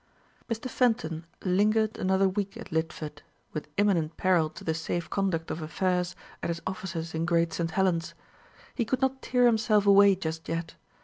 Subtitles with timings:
[0.49, 0.67] Mr.
[0.67, 3.21] Fenton lingered another week at Lidford,
[3.53, 7.69] with imminent peril to the safe conduct of affairs at his offices in Great St.
[7.69, 8.15] Helens.
[8.73, 10.73] He could not tear himself away just yet.